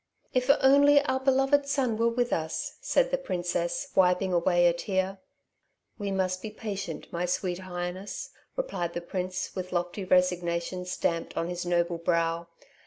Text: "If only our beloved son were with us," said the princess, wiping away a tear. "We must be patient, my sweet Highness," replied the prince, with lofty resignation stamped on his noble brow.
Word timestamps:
"If 0.33 0.49
only 0.61 0.99
our 1.03 1.19
beloved 1.19 1.67
son 1.67 1.95
were 1.95 2.09
with 2.09 2.33
us," 2.33 2.77
said 2.81 3.11
the 3.11 3.19
princess, 3.19 3.89
wiping 3.93 4.33
away 4.33 4.65
a 4.65 4.73
tear. 4.73 5.19
"We 5.99 6.09
must 6.09 6.41
be 6.41 6.49
patient, 6.49 7.13
my 7.13 7.27
sweet 7.27 7.59
Highness," 7.59 8.31
replied 8.55 8.93
the 8.95 9.01
prince, 9.01 9.53
with 9.55 9.71
lofty 9.71 10.03
resignation 10.03 10.85
stamped 10.85 11.37
on 11.37 11.49
his 11.49 11.67
noble 11.67 11.99
brow. 11.99 12.47